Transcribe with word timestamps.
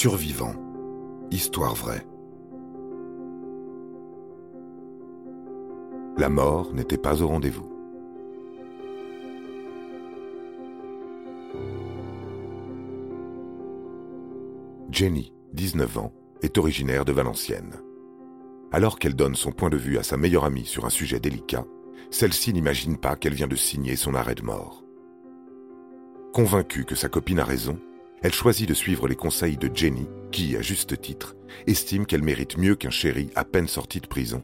Survivant. 0.00 0.54
Histoire 1.32 1.74
vraie. 1.74 2.06
La 6.16 6.28
mort 6.28 6.72
n'était 6.72 6.96
pas 6.96 7.20
au 7.20 7.26
rendez-vous. 7.26 7.68
Jenny, 14.92 15.32
19 15.54 15.98
ans, 15.98 16.12
est 16.42 16.58
originaire 16.58 17.04
de 17.04 17.10
Valenciennes. 17.10 17.74
Alors 18.70 19.00
qu'elle 19.00 19.16
donne 19.16 19.34
son 19.34 19.50
point 19.50 19.68
de 19.68 19.76
vue 19.76 19.98
à 19.98 20.04
sa 20.04 20.16
meilleure 20.16 20.44
amie 20.44 20.64
sur 20.64 20.84
un 20.84 20.90
sujet 20.90 21.18
délicat, 21.18 21.64
celle-ci 22.12 22.52
n'imagine 22.52 22.98
pas 22.98 23.16
qu'elle 23.16 23.34
vient 23.34 23.48
de 23.48 23.56
signer 23.56 23.96
son 23.96 24.14
arrêt 24.14 24.36
de 24.36 24.42
mort. 24.42 24.84
Convaincue 26.32 26.84
que 26.84 26.94
sa 26.94 27.08
copine 27.08 27.40
a 27.40 27.44
raison, 27.44 27.80
elle 28.22 28.32
choisit 28.32 28.68
de 28.68 28.74
suivre 28.74 29.06
les 29.06 29.16
conseils 29.16 29.56
de 29.56 29.70
Jenny, 29.72 30.08
qui, 30.32 30.56
à 30.56 30.62
juste 30.62 31.00
titre, 31.00 31.36
estime 31.66 32.06
qu'elle 32.06 32.22
mérite 32.22 32.58
mieux 32.58 32.74
qu'un 32.74 32.90
chéri 32.90 33.30
à 33.34 33.44
peine 33.44 33.68
sorti 33.68 34.00
de 34.00 34.06
prison. 34.06 34.42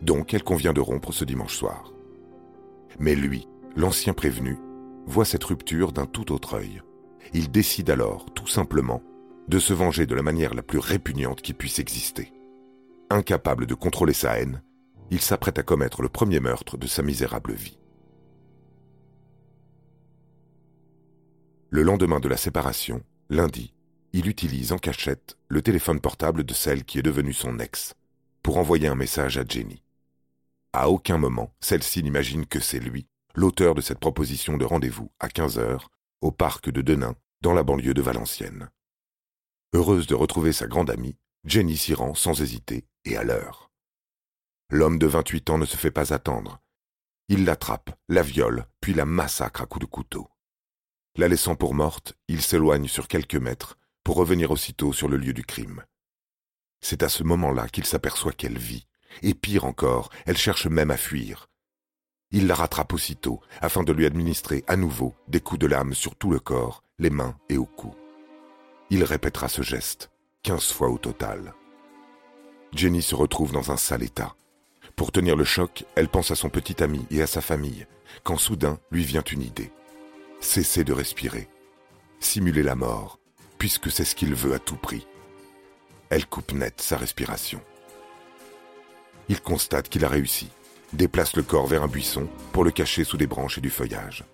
Donc 0.00 0.34
elle 0.34 0.42
convient 0.42 0.72
de 0.72 0.80
rompre 0.80 1.12
ce 1.12 1.24
dimanche 1.24 1.56
soir. 1.56 1.92
Mais 2.98 3.14
lui, 3.14 3.48
l'ancien 3.76 4.12
prévenu, 4.12 4.58
voit 5.06 5.24
cette 5.24 5.44
rupture 5.44 5.92
d'un 5.92 6.06
tout 6.06 6.32
autre 6.32 6.54
œil. 6.54 6.82
Il 7.32 7.50
décide 7.50 7.90
alors, 7.90 8.26
tout 8.34 8.48
simplement, 8.48 9.02
de 9.48 9.58
se 9.58 9.72
venger 9.72 10.06
de 10.06 10.14
la 10.14 10.22
manière 10.22 10.54
la 10.54 10.62
plus 10.62 10.78
répugnante 10.78 11.42
qui 11.42 11.54
puisse 11.54 11.78
exister. 11.78 12.32
Incapable 13.10 13.66
de 13.66 13.74
contrôler 13.74 14.12
sa 14.12 14.38
haine, 14.38 14.62
il 15.10 15.20
s'apprête 15.20 15.58
à 15.58 15.62
commettre 15.62 16.02
le 16.02 16.08
premier 16.08 16.40
meurtre 16.40 16.76
de 16.76 16.86
sa 16.86 17.02
misérable 17.02 17.52
vie. 17.52 17.78
Le 21.70 21.82
lendemain 21.82 22.20
de 22.20 22.28
la 22.28 22.36
séparation, 22.36 23.02
lundi, 23.32 23.72
il 24.12 24.28
utilise 24.28 24.72
en 24.72 24.78
cachette 24.78 25.38
le 25.48 25.62
téléphone 25.62 26.00
portable 26.00 26.44
de 26.44 26.52
celle 26.52 26.84
qui 26.84 26.98
est 26.98 27.02
devenue 27.02 27.32
son 27.32 27.58
ex 27.58 27.94
pour 28.42 28.58
envoyer 28.58 28.88
un 28.88 28.94
message 28.94 29.38
à 29.38 29.44
Jenny. 29.46 29.82
À 30.72 30.90
aucun 30.90 31.16
moment, 31.16 31.54
celle-ci 31.60 32.02
n'imagine 32.02 32.46
que 32.46 32.60
c'est 32.60 32.78
lui, 32.78 33.06
l'auteur 33.34 33.74
de 33.74 33.80
cette 33.80 34.00
proposition 34.00 34.56
de 34.56 34.64
rendez-vous 34.64 35.10
à 35.18 35.28
15 35.28 35.58
heures 35.58 35.90
au 36.20 36.30
parc 36.30 36.70
de 36.70 36.82
Denain, 36.82 37.16
dans 37.40 37.52
la 37.52 37.62
banlieue 37.62 37.94
de 37.94 38.02
Valenciennes. 38.02 38.70
Heureuse 39.72 40.06
de 40.06 40.14
retrouver 40.14 40.52
sa 40.52 40.66
grande 40.66 40.90
amie, 40.90 41.16
Jenny 41.44 41.76
s'y 41.76 41.94
rend 41.94 42.14
sans 42.14 42.40
hésiter 42.40 42.86
et 43.04 43.16
à 43.16 43.24
l'heure. 43.24 43.70
L'homme 44.70 44.98
de 44.98 45.06
28 45.06 45.50
ans 45.50 45.58
ne 45.58 45.64
se 45.64 45.76
fait 45.76 45.90
pas 45.90 46.12
attendre. 46.14 46.60
Il 47.28 47.44
l'attrape, 47.44 47.90
la 48.08 48.22
viole, 48.22 48.66
puis 48.80 48.94
la 48.94 49.06
massacre 49.06 49.62
à 49.62 49.66
coups 49.66 49.86
de 49.86 49.90
couteau. 49.90 50.28
La 51.16 51.28
laissant 51.28 51.56
pour 51.56 51.74
morte, 51.74 52.14
il 52.28 52.40
s'éloigne 52.40 52.88
sur 52.88 53.06
quelques 53.06 53.34
mètres 53.34 53.76
pour 54.02 54.16
revenir 54.16 54.50
aussitôt 54.50 54.94
sur 54.94 55.08
le 55.08 55.18
lieu 55.18 55.34
du 55.34 55.44
crime. 55.44 55.84
C'est 56.80 57.02
à 57.02 57.10
ce 57.10 57.22
moment-là 57.22 57.68
qu'il 57.68 57.84
s'aperçoit 57.84 58.32
qu'elle 58.32 58.56
vit, 58.56 58.86
et 59.20 59.34
pire 59.34 59.66
encore, 59.66 60.08
elle 60.24 60.38
cherche 60.38 60.66
même 60.66 60.90
à 60.90 60.96
fuir. 60.96 61.50
Il 62.30 62.46
la 62.46 62.54
rattrape 62.54 62.94
aussitôt 62.94 63.42
afin 63.60 63.82
de 63.82 63.92
lui 63.92 64.06
administrer 64.06 64.64
à 64.66 64.76
nouveau 64.76 65.14
des 65.28 65.40
coups 65.40 65.60
de 65.60 65.66
lame 65.66 65.92
sur 65.92 66.16
tout 66.16 66.30
le 66.30 66.40
corps, 66.40 66.82
les 66.98 67.10
mains 67.10 67.36
et 67.50 67.58
au 67.58 67.66
cou. 67.66 67.94
Il 68.88 69.04
répétera 69.04 69.48
ce 69.48 69.60
geste, 69.60 70.10
quinze 70.42 70.72
fois 70.72 70.88
au 70.88 70.96
total. 70.96 71.52
Jenny 72.72 73.02
se 73.02 73.14
retrouve 73.14 73.52
dans 73.52 73.70
un 73.70 73.76
sale 73.76 74.02
état. 74.02 74.34
Pour 74.96 75.12
tenir 75.12 75.36
le 75.36 75.44
choc, 75.44 75.84
elle 75.94 76.08
pense 76.08 76.30
à 76.30 76.36
son 76.36 76.48
petit 76.48 76.82
ami 76.82 77.04
et 77.10 77.20
à 77.20 77.26
sa 77.26 77.42
famille, 77.42 77.86
quand 78.22 78.38
soudain 78.38 78.78
lui 78.90 79.04
vient 79.04 79.22
une 79.22 79.42
idée. 79.42 79.70
Cesser 80.42 80.82
de 80.82 80.92
respirer. 80.92 81.48
Simuler 82.18 82.64
la 82.64 82.74
mort, 82.74 83.20
puisque 83.58 83.90
c'est 83.90 84.04
ce 84.04 84.16
qu'il 84.16 84.34
veut 84.34 84.52
à 84.52 84.58
tout 84.58 84.76
prix. 84.76 85.06
Elle 86.10 86.26
coupe 86.26 86.52
net 86.52 86.80
sa 86.80 86.98
respiration. 86.98 87.62
Il 89.28 89.40
constate 89.40 89.88
qu'il 89.88 90.04
a 90.04 90.08
réussi, 90.08 90.50
déplace 90.92 91.36
le 91.36 91.42
corps 91.42 91.68
vers 91.68 91.84
un 91.84 91.88
buisson 91.88 92.28
pour 92.52 92.64
le 92.64 92.72
cacher 92.72 93.04
sous 93.04 93.16
des 93.16 93.28
branches 93.28 93.58
et 93.58 93.62
du 93.62 93.70
feuillage. 93.70 94.24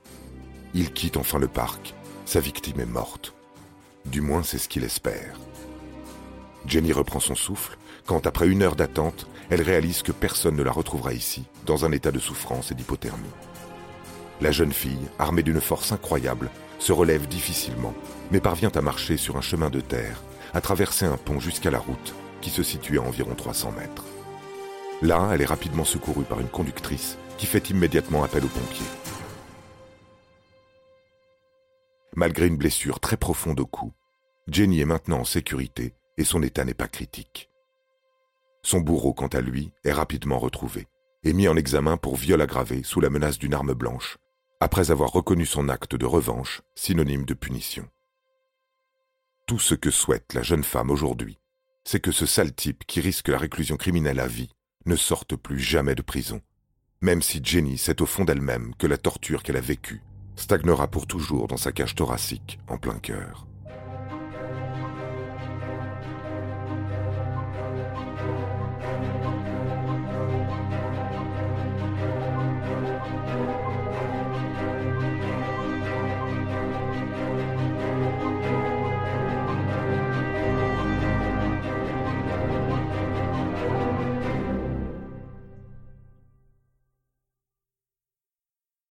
Il 0.74 0.92
quitte 0.92 1.18
enfin 1.18 1.38
le 1.38 1.46
parc. 1.46 1.94
Sa 2.24 2.40
victime 2.40 2.80
est 2.80 2.86
morte. 2.86 3.34
Du 4.06 4.22
moins, 4.22 4.42
c'est 4.42 4.58
ce 4.58 4.68
qu'il 4.68 4.84
espère. 4.84 5.38
Jenny 6.66 6.92
reprend 6.92 7.20
son 7.20 7.36
souffle 7.36 7.76
quand, 8.06 8.26
après 8.26 8.48
une 8.48 8.62
heure 8.62 8.76
d'attente, 8.76 9.28
elle 9.50 9.62
réalise 9.62 10.02
que 10.02 10.12
personne 10.12 10.56
ne 10.56 10.62
la 10.62 10.72
retrouvera 10.72 11.12
ici, 11.12 11.44
dans 11.66 11.84
un 11.84 11.92
état 11.92 12.10
de 12.10 12.18
souffrance 12.18 12.72
et 12.72 12.74
d'hypothermie. 12.74 13.28
La 14.40 14.52
jeune 14.52 14.72
fille, 14.72 15.08
armée 15.18 15.42
d'une 15.42 15.60
force 15.60 15.90
incroyable, 15.90 16.50
se 16.78 16.92
relève 16.92 17.26
difficilement, 17.26 17.94
mais 18.30 18.40
parvient 18.40 18.70
à 18.74 18.80
marcher 18.80 19.16
sur 19.16 19.36
un 19.36 19.40
chemin 19.40 19.68
de 19.68 19.80
terre, 19.80 20.22
à 20.54 20.60
traverser 20.60 21.06
un 21.06 21.16
pont 21.16 21.40
jusqu'à 21.40 21.70
la 21.70 21.80
route, 21.80 22.14
qui 22.40 22.50
se 22.50 22.62
situe 22.62 22.98
à 22.98 23.02
environ 23.02 23.34
300 23.34 23.72
mètres. 23.72 24.04
Là, 25.02 25.30
elle 25.32 25.42
est 25.42 25.46
rapidement 25.46 25.84
secourue 25.84 26.24
par 26.24 26.40
une 26.40 26.48
conductrice 26.48 27.18
qui 27.36 27.46
fait 27.46 27.70
immédiatement 27.70 28.22
appel 28.22 28.44
aux 28.44 28.48
pompiers. 28.48 28.86
Malgré 32.14 32.46
une 32.46 32.56
blessure 32.56 33.00
très 33.00 33.16
profonde 33.16 33.60
au 33.60 33.66
cou, 33.66 33.92
Jenny 34.48 34.80
est 34.80 34.86
maintenant 34.86 35.20
en 35.20 35.24
sécurité 35.24 35.94
et 36.16 36.24
son 36.24 36.42
état 36.42 36.64
n'est 36.64 36.74
pas 36.74 36.88
critique. 36.88 37.50
Son 38.62 38.80
bourreau, 38.80 39.14
quant 39.14 39.28
à 39.28 39.40
lui, 39.40 39.72
est 39.84 39.92
rapidement 39.92 40.38
retrouvé 40.38 40.86
et 41.24 41.32
mis 41.32 41.48
en 41.48 41.56
examen 41.56 41.96
pour 41.96 42.16
viol 42.16 42.40
aggravé 42.40 42.82
sous 42.82 43.00
la 43.00 43.10
menace 43.10 43.38
d'une 43.38 43.54
arme 43.54 43.74
blanche, 43.74 44.18
après 44.60 44.90
avoir 44.90 45.10
reconnu 45.10 45.46
son 45.46 45.68
acte 45.68 45.94
de 45.94 46.06
revanche, 46.06 46.62
synonyme 46.74 47.24
de 47.24 47.34
punition. 47.34 47.88
Tout 49.46 49.58
ce 49.58 49.74
que 49.74 49.90
souhaite 49.90 50.34
la 50.34 50.42
jeune 50.42 50.64
femme 50.64 50.90
aujourd'hui, 50.90 51.38
c'est 51.84 52.00
que 52.00 52.12
ce 52.12 52.26
sale 52.26 52.52
type 52.52 52.84
qui 52.86 53.00
risque 53.00 53.28
la 53.28 53.38
réclusion 53.38 53.76
criminelle 53.76 54.20
à 54.20 54.26
vie 54.26 54.50
ne 54.84 54.96
sorte 54.96 55.36
plus 55.36 55.60
jamais 55.60 55.94
de 55.94 56.02
prison, 56.02 56.42
même 57.00 57.22
si 57.22 57.40
Jenny 57.42 57.78
sait 57.78 58.02
au 58.02 58.06
fond 58.06 58.24
d'elle-même 58.24 58.74
que 58.76 58.86
la 58.86 58.98
torture 58.98 59.42
qu'elle 59.42 59.56
a 59.56 59.62
vécue 59.62 60.02
stagnera 60.36 60.88
pour 60.88 61.06
toujours 61.06 61.48
dans 61.48 61.56
sa 61.56 61.72
cage 61.72 61.94
thoracique 61.94 62.58
en 62.68 62.78
plein 62.78 62.98
cœur. 62.98 63.46